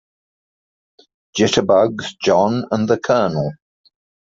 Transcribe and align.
Jitterbugs 1.37 2.15
JOHN 2.19 2.65
and 2.71 2.89
the 2.89 2.97
COLONEL. 2.97 3.51